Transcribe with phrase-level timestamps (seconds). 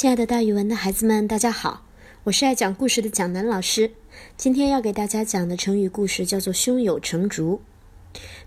[0.00, 1.82] 亲爱的大语文的孩子们，大家好，
[2.24, 3.90] 我是爱讲故事的蒋楠老师。
[4.34, 7.60] 今天要给大家讲的成语故事叫做“胸有成竹”。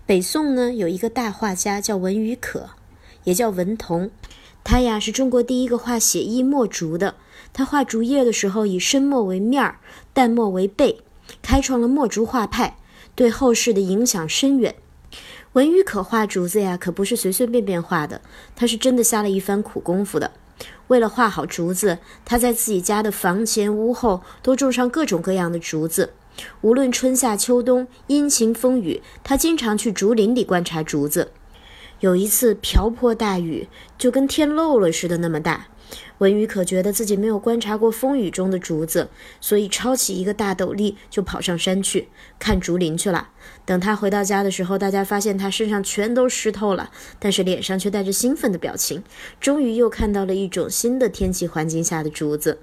[0.04, 2.70] 北宋呢有一个大画家叫文与可，
[3.22, 4.10] 也叫文同，
[4.64, 7.14] 他呀是中国第一个画写意墨竹的。
[7.52, 9.78] 他画竹叶的时候以深墨为面儿，
[10.12, 11.02] 淡墨为背，
[11.40, 12.78] 开创了墨竹画派，
[13.14, 14.74] 对后世的影响深远。
[15.52, 18.20] 文与可画竹子呀，可不是随随便便画的，
[18.56, 20.32] 他是真的下了一番苦功夫的。
[20.88, 26.12] 为了画好竹子，他在自己家的房前屋后都种上各种各样的竹子。
[26.62, 31.30] 无论春夏秋冬、阴晴风雨，他经常去竹林里观察竹子。
[32.00, 35.68] 有一次瓢泼大雨，就跟天漏了似的那么大。
[36.18, 43.28] 文宇可觉得自己没有观察过风雨中的竹子，所以抄起一个大斗笠就跑上山去看竹林去了。
[43.64, 49.02] 等他回到家的时候，大家发现他身上全都湿透了，但是脸上却带着兴奋的表情。
[49.40, 52.60] 终于又看到了一种新的天气环境下的竹子。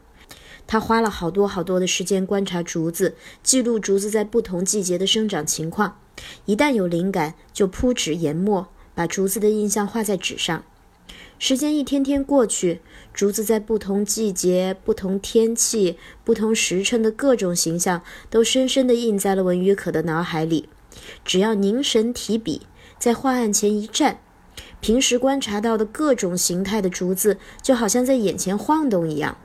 [0.68, 5.98] 他花了好多好多的时间观察竹子，记录竹子在不同季节的生长情况。
[6.46, 10.64] 一旦有灵感，就铺纸研墨，把竹子的印象画在纸上。
[11.40, 12.82] 时间一天天过去，
[13.14, 20.70] 竹子在不同季节、不同天气、不同时辰的各种形象，都深深地印在了文于可的脑海里。
[21.26, 22.62] 只要凝神提笔，
[23.00, 24.20] 在画案前一站，
[24.80, 29.38] 平时观察到的各种形态的竹子，就好像在眼前晃动一样。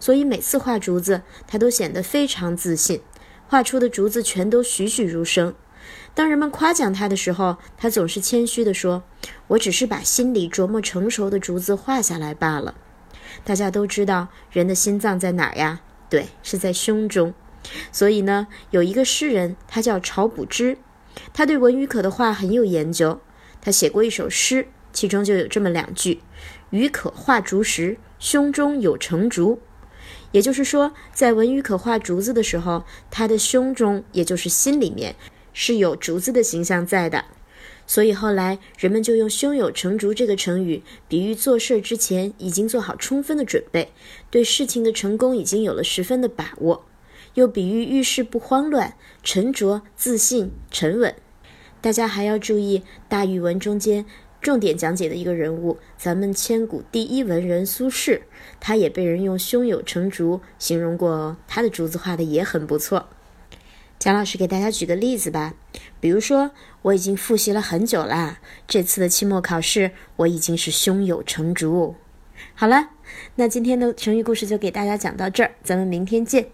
[0.00, 3.02] 所以每次画竹子，他都显得非常自信，
[3.46, 5.54] 画出的竹子全都栩栩如生。
[6.14, 9.02] 当人们夸奖他的时候，他总是谦虚地说
[9.48, 12.74] ：“我只是把心里琢磨成熟的竹子画下来罢了。”
[13.42, 15.80] 大家都知道人的心脏在哪儿呀？
[16.08, 17.34] 对，是在胸中。
[17.90, 20.78] 所以呢，有一个诗人，他叫晁补之，
[21.32, 23.20] 他对文与可的画很有研究。
[23.60, 26.20] 他写过一首诗，其中就有这么两句
[26.70, 29.60] ：“与可画竹时，胸中有成竹。”
[30.30, 35.16] 也就是说，在文与可画竹子的时候，他的胸中，也就是心里面。
[35.54, 37.24] 是有竹子的形象在的，
[37.86, 43.92] 所以后来人们就用“胸有成竹”这个成语，比喻做事之前已经做好充分的准备，
[44.30, 46.84] 对事情的成功已经有了十分的把握，
[47.34, 51.14] 又比喻遇事不慌乱、沉着、自信、沉稳。
[51.80, 54.06] 大家还要注意大语文中间
[54.40, 58.22] 重点讲解的一个人物，咱们千古第一文人苏轼，
[58.58, 63.08] 他也被人用“胸有成竹”形容过哦，他的竹子画的也很不错。
[64.04, 65.54] 蒋老师给大家举个例子吧，
[65.98, 66.50] 比如说
[66.82, 68.38] 我已经复习了很久啦，
[68.68, 71.94] 这次的期末考试我已经是胸有成竹。
[72.54, 72.90] 好了，
[73.36, 76.48] 那今天的成语故事就给大家讲到这儿，咱们明天见。